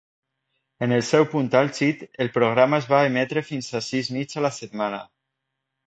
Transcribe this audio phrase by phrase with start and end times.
[0.85, 4.49] En el seu punt àlgid, el programa es va emetre fins a sis nits a
[4.49, 5.05] la setmana.